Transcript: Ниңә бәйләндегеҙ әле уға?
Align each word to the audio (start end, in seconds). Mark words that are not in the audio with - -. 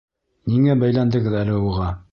Ниңә 0.53 0.77
бәйләндегеҙ 0.85 1.41
әле 1.45 1.63
уға? 1.71 1.97